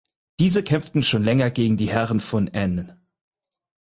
Diese 0.39 0.63
kämpften 0.63 1.03
schon 1.03 1.21
länger 1.23 1.51
gegen 1.51 1.77
die 1.77 1.91
Herren 1.91 2.19
von 2.21 2.47
Enne. 2.47 2.99